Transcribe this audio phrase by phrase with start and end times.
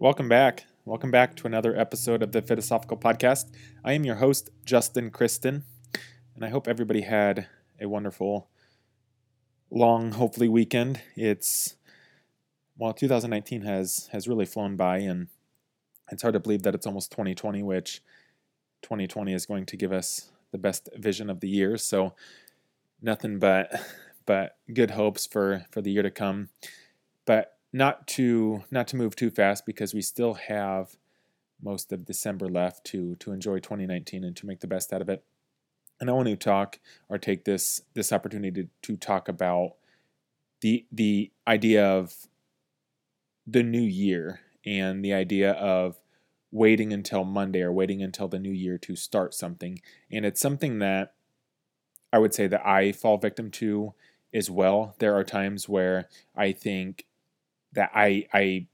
[0.00, 0.64] Welcome back.
[0.86, 3.50] Welcome back to another episode of the Philosophical Podcast.
[3.84, 5.64] I am your host, Justin Kristen,
[6.34, 7.48] and I hope everybody had
[7.78, 8.48] a wonderful,
[9.70, 11.02] long, hopefully, weekend.
[11.16, 11.76] It's
[12.78, 15.28] well, 2019 has has really flown by, and
[16.10, 18.00] it's hard to believe that it's almost 2020, which
[18.80, 21.76] 2020 is going to give us the best vision of the year.
[21.76, 22.14] So,
[23.02, 23.70] nothing but
[24.24, 26.48] but good hopes for for the year to come.
[27.26, 30.96] But not to not to move too fast because we still have
[31.62, 35.08] most of December left to to enjoy 2019 and to make the best out of
[35.08, 35.24] it.
[36.00, 39.74] And I want to talk or take this this opportunity to, to talk about
[40.60, 42.14] the the idea of
[43.46, 46.00] the new year and the idea of
[46.52, 49.80] waiting until Monday or waiting until the new year to start something.
[50.10, 51.14] And it's something that
[52.12, 53.94] I would say that I fall victim to
[54.34, 54.96] as well.
[54.98, 57.06] There are times where I think
[57.72, 58.66] that I I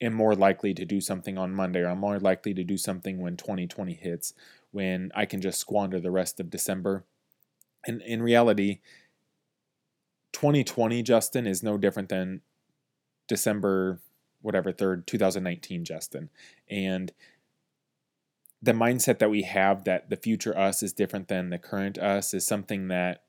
[0.00, 3.20] am more likely to do something on Monday or I'm more likely to do something
[3.20, 4.34] when 2020 hits,
[4.70, 7.04] when I can just squander the rest of December.
[7.86, 8.80] And in reality,
[10.32, 12.42] 2020, Justin, is no different than
[13.28, 14.00] December,
[14.42, 16.28] whatever, 3rd, 2019, Justin.
[16.68, 17.12] And
[18.60, 22.34] the mindset that we have that the future us is different than the current us
[22.34, 23.22] is something that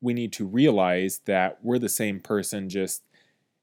[0.00, 3.02] we need to realize that we're the same person just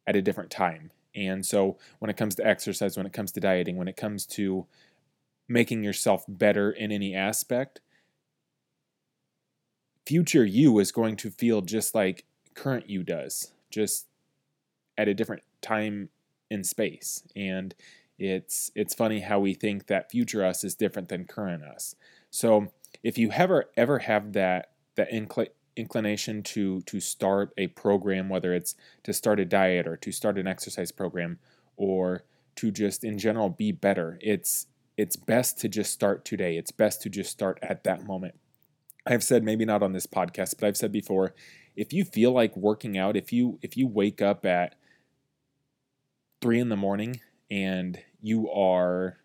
[0.06, 0.92] at a different time.
[1.16, 4.26] And so when it comes to exercise, when it comes to dieting, when it comes
[4.28, 4.68] to
[5.48, 7.82] making yourself better in any aspect,
[10.06, 14.08] future you is going to feel just like current you does, just
[14.98, 16.10] at a different time
[16.50, 17.24] in space.
[17.36, 17.74] And
[18.20, 21.96] it's it's funny how we think that future us is different than current us.
[22.30, 22.72] So
[23.04, 28.54] if you ever ever have that that incl- inclination to to start a program, whether
[28.54, 31.40] it's to start a diet or to start an exercise program
[31.76, 32.24] or
[32.56, 34.68] to just in general be better, it's
[34.98, 36.58] it's best to just start today.
[36.58, 38.36] It's best to just start at that moment.
[39.06, 41.34] I've said maybe not on this podcast, but I've said before,
[41.76, 44.76] if you feel like working out, if you if you wake up at
[46.42, 49.18] three in the morning and you are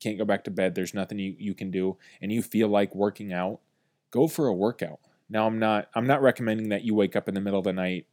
[0.00, 2.94] can't go back to bed, there's nothing you, you can do, and you feel like
[2.94, 3.60] working out,
[4.10, 4.98] go for a workout.
[5.32, 7.72] Now I'm not I'm not recommending that you wake up in the middle of the
[7.72, 8.06] night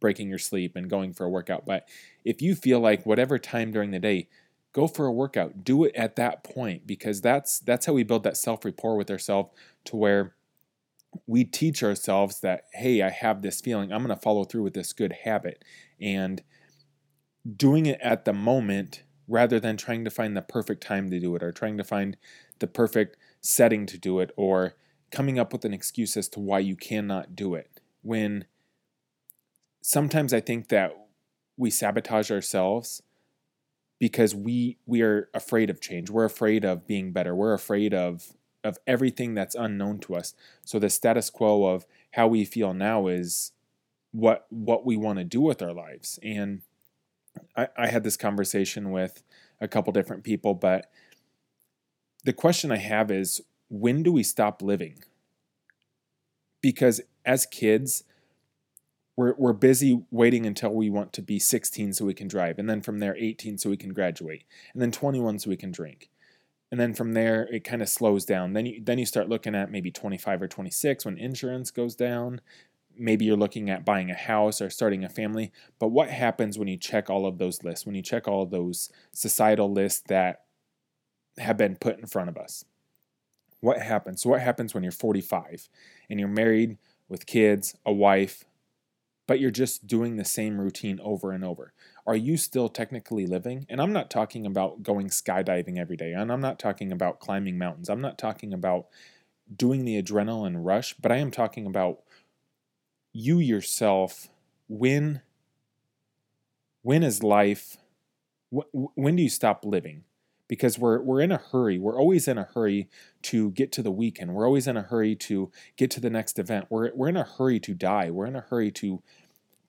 [0.00, 1.88] breaking your sleep and going for a workout, but
[2.24, 4.28] if you feel like whatever time during the day,
[4.72, 5.62] go for a workout.
[5.62, 9.50] Do it at that point because that's that's how we build that self-rapport with ourselves
[9.84, 10.34] to where
[11.28, 13.92] we teach ourselves that hey, I have this feeling.
[13.92, 15.64] I'm going to follow through with this good habit
[16.00, 16.42] and
[17.56, 21.36] doing it at the moment rather than trying to find the perfect time to do
[21.36, 22.16] it or trying to find
[22.58, 24.74] the perfect setting to do it or
[25.12, 27.80] coming up with an excuse as to why you cannot do it.
[28.02, 28.46] When
[29.80, 30.96] sometimes I think that
[31.56, 33.02] we sabotage ourselves
[34.00, 36.10] because we we are afraid of change.
[36.10, 37.34] We're afraid of being better.
[37.34, 38.32] We're afraid of
[38.64, 40.34] of everything that's unknown to us.
[40.64, 43.52] So the status quo of how we feel now is
[44.10, 46.18] what what we want to do with our lives.
[46.22, 46.62] And
[47.56, 49.22] I, I had this conversation with
[49.60, 50.90] a couple different people, but
[52.24, 53.40] the question I have is
[53.72, 55.02] when do we stop living?
[56.60, 58.04] Because as kids,
[59.16, 62.58] we're, we're busy waiting until we want to be 16 so we can drive.
[62.58, 64.44] And then from there, 18 so we can graduate.
[64.74, 66.10] And then 21 so we can drink.
[66.70, 68.52] And then from there, it kind of slows down.
[68.52, 72.42] Then you, then you start looking at maybe 25 or 26 when insurance goes down.
[72.94, 75.50] Maybe you're looking at buying a house or starting a family.
[75.78, 78.50] But what happens when you check all of those lists, when you check all of
[78.50, 80.42] those societal lists that
[81.38, 82.66] have been put in front of us?
[83.62, 84.20] What happens?
[84.20, 85.68] So, what happens when you're 45
[86.10, 86.76] and you're married
[87.08, 88.44] with kids, a wife,
[89.28, 91.72] but you're just doing the same routine over and over?
[92.04, 93.64] Are you still technically living?
[93.68, 97.56] And I'm not talking about going skydiving every day, and I'm not talking about climbing
[97.56, 97.88] mountains.
[97.88, 98.88] I'm not talking about
[99.54, 102.00] doing the adrenaline rush, but I am talking about
[103.12, 104.28] you yourself
[104.68, 105.20] when
[106.82, 107.76] when is life
[108.50, 110.02] when do you stop living
[110.52, 111.78] because we're we're in a hurry.
[111.78, 112.90] We're always in a hurry
[113.22, 114.34] to get to the weekend.
[114.34, 116.66] We're always in a hurry to get to the next event.
[116.68, 118.10] We're we're in a hurry to die.
[118.10, 119.02] We're in a hurry to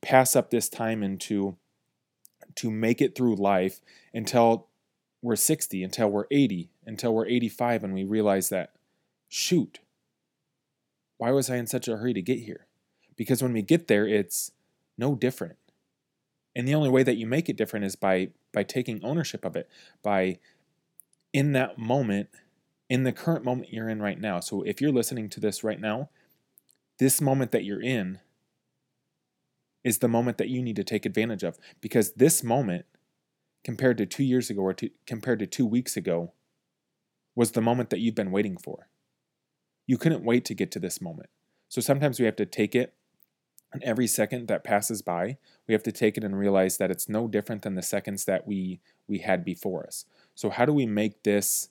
[0.01, 1.55] pass up this time and to
[2.55, 3.79] to make it through life
[4.13, 4.67] until
[5.21, 8.73] we're 60, until we're 80, until we're 85 and we realize that
[9.29, 9.79] shoot.
[11.17, 12.67] Why was I in such a hurry to get here?
[13.15, 14.51] Because when we get there it's
[14.97, 15.55] no different.
[16.53, 19.55] And the only way that you make it different is by by taking ownership of
[19.55, 19.69] it,
[20.03, 20.39] by
[21.33, 22.29] in that moment,
[22.89, 24.39] in the current moment you're in right now.
[24.39, 26.09] So if you're listening to this right now,
[26.99, 28.19] this moment that you're in
[29.83, 32.85] is the moment that you need to take advantage of because this moment
[33.63, 36.31] compared to two years ago or to, compared to two weeks ago
[37.35, 38.87] was the moment that you've been waiting for.
[39.87, 41.29] You couldn't wait to get to this moment.
[41.67, 42.93] So sometimes we have to take it,
[43.73, 45.37] and every second that passes by,
[45.67, 48.47] we have to take it and realize that it's no different than the seconds that
[48.47, 50.05] we we had before us.
[50.35, 51.69] So how do we make this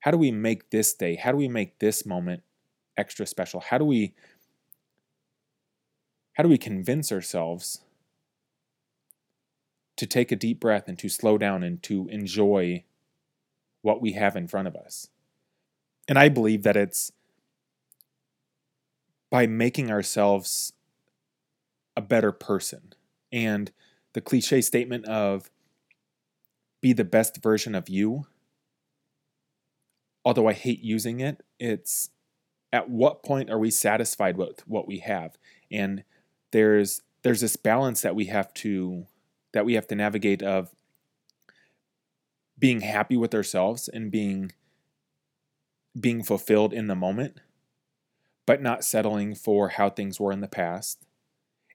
[0.00, 2.42] how do we make this day, how do we make this moment
[2.96, 3.60] extra special?
[3.60, 4.14] How do we
[6.32, 7.82] how do we convince ourselves
[9.96, 12.84] to take a deep breath and to slow down and to enjoy
[13.82, 15.08] what we have in front of us?
[16.08, 17.12] And I believe that it's
[19.30, 20.72] by making ourselves
[21.96, 22.92] a better person.
[23.30, 23.72] And
[24.12, 25.50] the cliche statement of
[26.80, 28.26] be the best version of you,
[30.24, 32.10] although I hate using it, it's
[32.72, 35.38] at what point are we satisfied with what we have?
[35.70, 36.04] And
[36.52, 39.06] there's there's this balance that we have to
[39.52, 40.74] that we have to navigate of
[42.58, 44.52] being happy with ourselves and being
[45.98, 47.38] being fulfilled in the moment
[48.46, 51.04] but not settling for how things were in the past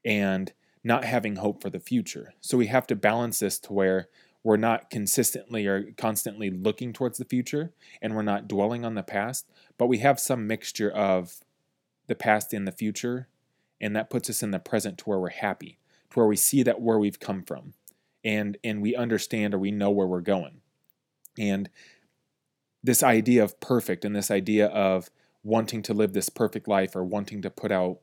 [0.08, 0.54] and
[0.86, 2.34] not having hope for the future.
[2.40, 4.08] So we have to balance this to where
[4.42, 9.04] we're not consistently or constantly looking towards the future and we're not dwelling on the
[9.04, 11.42] past, but we have some mixture of
[12.08, 13.28] the past and the future,
[13.82, 15.78] and that puts us in the present to where we're happy,
[16.10, 17.74] to where we see that where we've come from
[18.24, 20.62] and and we understand or we know where we're going.
[21.38, 21.70] And
[22.82, 25.10] this idea of perfect and this idea of
[25.44, 28.00] wanting to live this perfect life or wanting to put out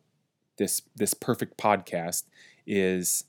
[0.57, 2.25] this this perfect podcast
[2.67, 3.25] is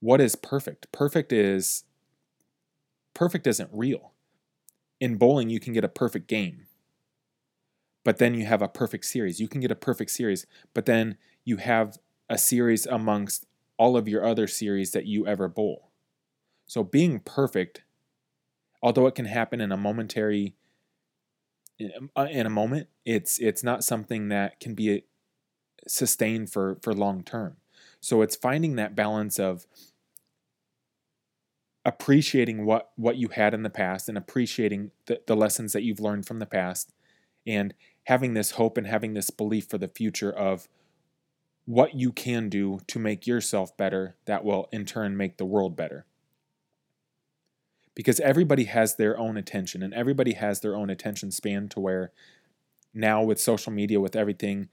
[0.00, 0.90] what is perfect?
[0.92, 1.84] Perfect is
[3.14, 4.12] perfect isn't real.
[5.00, 6.66] In bowling you can get a perfect game.
[8.04, 9.40] But then you have a perfect series.
[9.40, 11.98] You can get a perfect series, but then you have
[12.28, 13.46] a series amongst
[13.78, 15.90] all of your other series that you ever bowl.
[16.66, 17.82] So being perfect,
[18.82, 20.54] although it can happen in a momentary
[21.78, 25.04] in uh, a moment, it's it's not something that can be
[25.86, 27.56] sustain for for long term.
[28.00, 29.66] So it's finding that balance of
[31.84, 36.00] appreciating what what you had in the past and appreciating the, the lessons that you've
[36.00, 36.92] learned from the past
[37.46, 40.68] and having this hope and having this belief for the future of
[41.66, 45.76] what you can do to make yourself better that will in turn make the world
[45.76, 46.06] better
[47.94, 52.12] because everybody has their own attention and everybody has their own attention span to where
[52.92, 54.68] now with social media with everything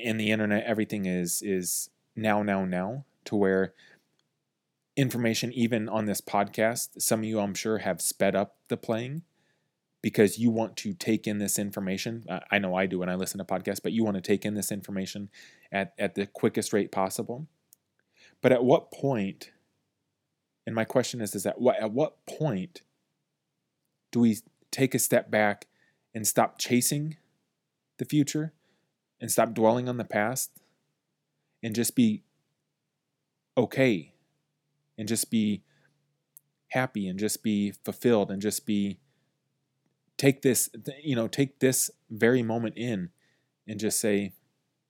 [0.00, 3.74] in the internet everything is is now now now to where
[4.96, 9.22] information even on this podcast some of you i'm sure have sped up the playing
[10.02, 12.26] because you want to take in this information.
[12.50, 14.54] I know i do when i listen to podcasts but you want to take in
[14.54, 15.30] this information
[15.70, 17.46] at, at the quickest rate possible.
[18.42, 19.52] But at what point
[20.66, 22.82] and my question is is at what at what point
[24.10, 24.38] do we
[24.70, 25.68] take a step back
[26.14, 27.16] and stop chasing
[27.98, 28.52] the future
[29.22, 30.50] and stop dwelling on the past
[31.62, 32.22] and just be
[33.56, 34.12] okay
[34.98, 35.62] and just be
[36.68, 38.98] happy and just be fulfilled and just be
[40.18, 40.68] take this
[41.02, 43.08] you know take this very moment in
[43.66, 44.34] and just say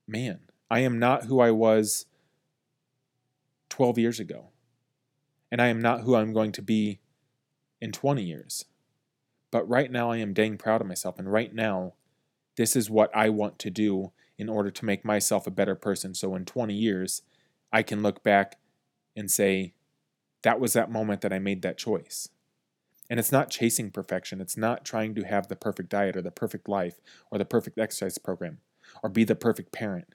[0.09, 2.07] man i am not who i was
[3.69, 4.49] 12 years ago
[5.53, 6.99] and i am not who i'm going to be
[7.83, 8.65] in 20 years.
[9.51, 11.95] But right now i am dang proud of myself and right now
[12.57, 16.15] this is what i want to do in order to make myself a better person.
[16.15, 17.23] So in 20 years,
[17.73, 18.59] I can look back
[19.15, 19.75] and say,
[20.43, 22.29] that was that moment that I made that choice.
[23.09, 24.41] And it's not chasing perfection.
[24.41, 27.79] It's not trying to have the perfect diet or the perfect life or the perfect
[27.79, 28.59] exercise program
[29.03, 30.09] or be the perfect parent.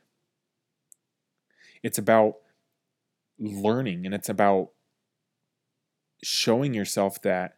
[1.82, 2.36] It's about
[3.39, 4.72] learning and it's about
[6.22, 7.56] showing yourself that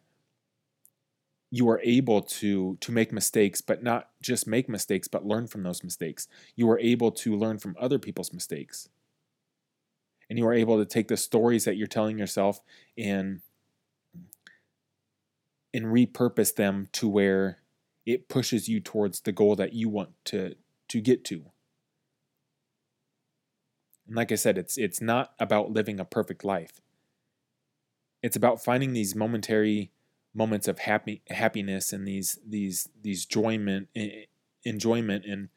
[1.50, 5.62] you are able to to make mistakes but not just make mistakes but learn from
[5.62, 6.28] those mistakes.
[6.54, 8.88] You are able to learn from other people's mistakes.
[10.28, 12.60] And you are able to take the stories that you're telling yourself
[12.96, 13.40] and
[15.74, 17.58] and repurpose them to where
[18.06, 20.54] it pushes you towards the goal that you want to
[20.88, 21.46] to get to.
[24.06, 26.80] And like i said it's it's not about living a perfect life.
[28.22, 29.90] It's about finding these momentary
[30.34, 33.88] moments of happy happiness and these these these enjoyment
[34.64, 35.48] enjoyment and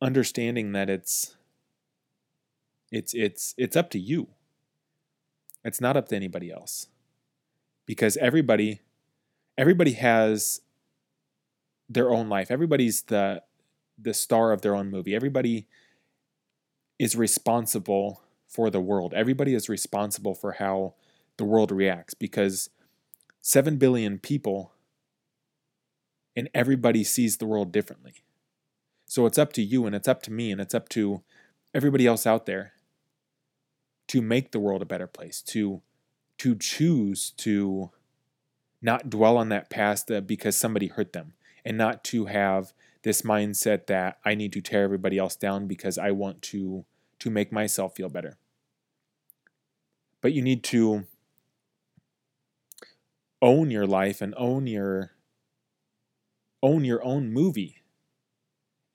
[0.00, 1.36] understanding that it's
[2.90, 4.28] it's it's it's up to you.
[5.64, 6.88] It's not up to anybody else.
[7.86, 8.80] Because everybody
[9.58, 10.60] everybody has
[11.88, 12.50] their own life.
[12.50, 13.42] Everybody's the
[13.98, 15.14] the star of their own movie.
[15.14, 15.66] Everybody
[16.98, 19.12] is responsible for the world.
[19.14, 20.94] Everybody is responsible for how
[21.36, 22.70] the world reacts because
[23.46, 24.72] 7 billion people
[26.34, 28.14] and everybody sees the world differently.
[29.04, 31.22] So it's up to you and it's up to me and it's up to
[31.74, 32.72] everybody else out there
[34.08, 35.82] to make the world a better place, to
[36.38, 37.90] to choose to
[38.80, 41.34] not dwell on that past uh, because somebody hurt them
[41.66, 42.72] and not to have
[43.02, 46.86] this mindset that I need to tear everybody else down because I want to
[47.18, 48.38] to make myself feel better.
[50.22, 51.06] But you need to
[53.44, 55.12] own your life and own your
[56.62, 57.82] own your own movie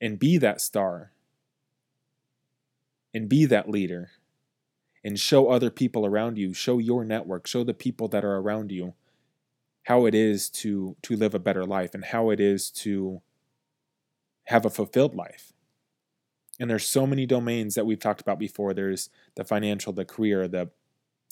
[0.00, 1.12] and be that star
[3.14, 4.10] and be that leader
[5.04, 8.72] and show other people around you show your network show the people that are around
[8.72, 8.94] you
[9.84, 13.22] how it is to to live a better life and how it is to
[14.44, 15.52] have a fulfilled life.
[16.58, 18.74] And there's so many domains that we've talked about before.
[18.74, 20.70] There's the financial the career the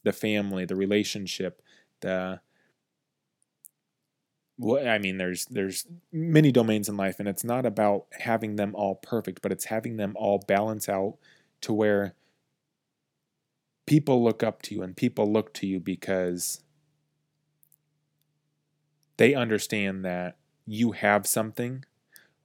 [0.05, 1.61] the family the relationship
[2.01, 2.41] the
[4.61, 8.97] I mean, there's there's many domains in life, and it's not about having them all
[8.97, 11.17] perfect, but it's having them all balance out
[11.61, 12.15] to where
[13.87, 16.63] people look up to you and people look to you because
[19.17, 20.37] they understand that
[20.67, 21.85] you have something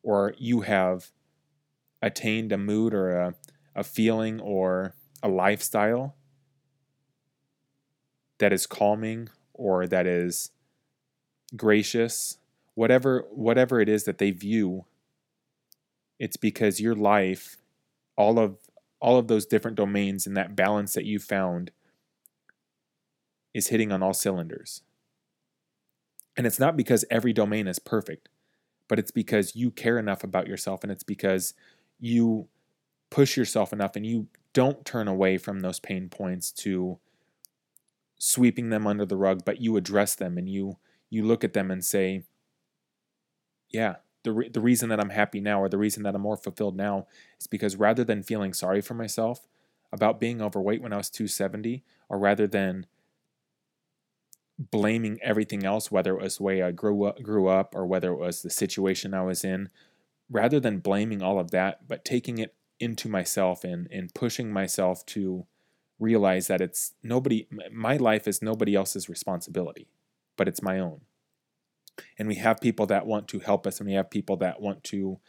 [0.01, 1.11] or you have
[2.01, 3.35] attained a mood or a,
[3.75, 6.15] a feeling or a lifestyle
[8.37, 10.51] that is calming or that is
[11.55, 12.37] gracious,
[12.75, 14.85] whatever whatever it is that they view,
[16.19, 17.57] it's because your life,
[18.17, 18.57] all of
[18.99, 21.71] all of those different domains and that balance that you found
[23.53, 24.81] is hitting on all cylinders.
[26.35, 28.29] And it's not because every domain is perfect,
[28.87, 31.53] but it's because you care enough about yourself and it's because
[31.99, 32.47] you
[33.09, 36.97] push yourself enough and you don't turn away from those pain points to
[38.17, 40.77] sweeping them under the rug, but you address them and you
[41.13, 42.23] you look at them and say,
[43.69, 46.37] yeah, the, re- the reason that I'm happy now or the reason that I'm more
[46.37, 47.07] fulfilled now
[47.39, 49.47] is because rather than feeling sorry for myself
[49.91, 52.87] about being overweight when I was 270, or rather than
[54.57, 58.11] blaming everything else, whether it was the way I grew up, grew up or whether
[58.11, 59.69] it was the situation I was in,
[60.31, 65.05] rather than blaming all of that, but taking it into myself and, and pushing myself
[65.07, 65.45] to
[65.99, 69.87] realize that it's nobody, my life is nobody else's responsibility
[70.37, 71.01] but it's my own.
[72.17, 74.83] And we have people that want to help us and we have people that want
[74.85, 75.19] to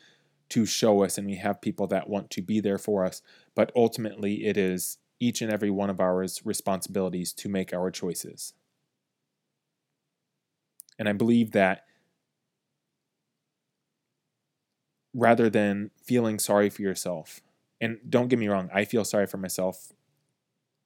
[0.50, 3.22] to show us and we have people that want to be there for us,
[3.54, 8.52] but ultimately it is each and every one of our responsibilities to make our choices.
[10.98, 11.84] And I believe that
[15.14, 17.40] rather than feeling sorry for yourself,
[17.80, 19.92] and don't get me wrong, I feel sorry for myself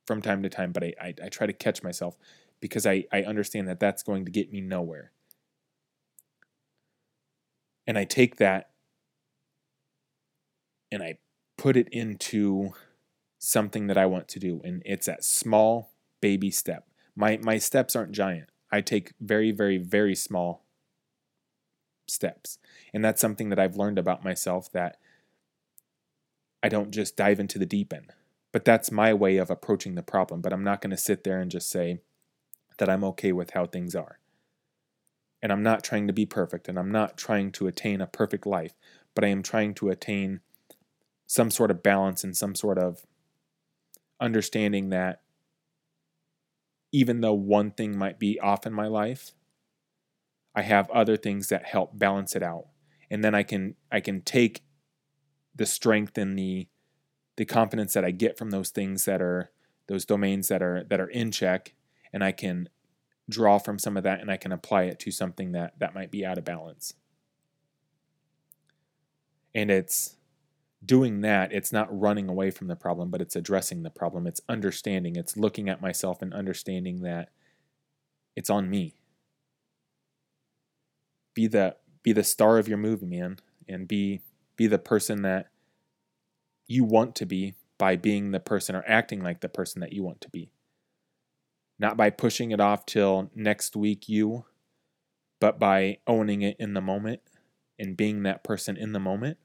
[0.07, 2.17] from time to time, but I, I, I try to catch myself
[2.61, 5.12] because I, I understand that that's going to get me nowhere.
[7.87, 8.71] And I take that
[10.91, 11.19] and I
[11.57, 12.71] put it into
[13.38, 14.61] something that I want to do.
[14.65, 16.87] And it's that small baby step.
[17.17, 18.50] My, my steps aren't giant.
[18.71, 20.65] I take very, very, very small
[22.07, 22.59] steps.
[22.93, 24.99] And that's something that I've learned about myself that
[26.62, 28.12] I don't just dive into the deep end.
[28.53, 30.41] But that's my way of approaching the problem.
[30.41, 32.00] But I'm not going to sit there and just say,
[32.78, 34.18] that I'm okay with how things are.
[35.40, 38.47] And I'm not trying to be perfect, and I'm not trying to attain a perfect
[38.47, 38.75] life,
[39.14, 40.40] but I am trying to attain
[41.26, 43.04] some sort of balance and some sort of
[44.20, 45.20] understanding that
[46.90, 49.32] even though one thing might be off in my life,
[50.54, 52.66] I have other things that help balance it out.
[53.11, 54.62] And then I can I can take
[55.54, 56.66] the strength and the
[57.37, 59.50] the confidence that I get from those things that are
[59.87, 61.75] those domains that are that are in check
[62.12, 62.69] and I can
[63.29, 66.11] draw from some of that and I can apply it to something that that might
[66.11, 66.95] be out of balance.
[69.55, 70.17] And it's
[70.85, 74.27] doing that, it's not running away from the problem, but it's addressing the problem.
[74.27, 77.31] It's understanding, it's looking at myself and understanding that
[78.37, 78.95] it's on me.
[81.35, 83.38] Be the be the star of your movie, man,
[83.69, 84.23] and be
[84.57, 85.49] be the person that
[86.67, 90.03] you want to be by being the person or acting like the person that you
[90.03, 90.50] want to be
[91.78, 94.44] not by pushing it off till next week you,
[95.40, 97.20] but by owning it in the moment
[97.78, 99.38] and being that person in the moment.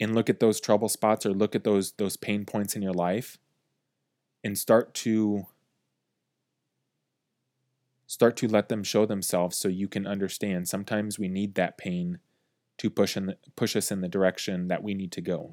[0.00, 2.92] And look at those trouble spots or look at those those pain points in your
[2.92, 3.38] life
[4.44, 5.46] and start to
[8.06, 10.68] start to let them show themselves so you can understand.
[10.68, 12.20] Sometimes we need that pain
[12.78, 15.52] to push in the, push us in the direction that we need to go.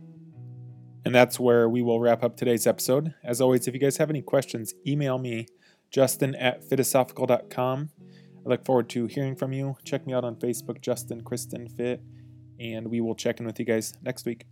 [1.05, 3.13] And that's where we will wrap up today's episode.
[3.24, 5.45] As always, if you guys have any questions, email me,
[5.91, 7.89] justin at philosophical.com.
[8.45, 9.75] I look forward to hearing from you.
[9.83, 12.01] Check me out on Facebook, Justin Kristen Fit,
[12.59, 14.45] and we will check in with you guys next week.